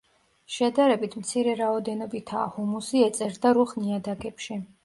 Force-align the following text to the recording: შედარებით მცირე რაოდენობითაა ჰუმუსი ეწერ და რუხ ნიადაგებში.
შედარებით 0.53 1.17
მცირე 1.25 1.53
რაოდენობითაა 1.59 2.49
ჰუმუსი 2.57 3.07
ეწერ 3.11 3.39
და 3.45 3.55
რუხ 3.59 3.79
ნიადაგებში. 3.83 4.63